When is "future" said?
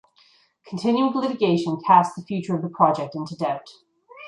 2.23-2.55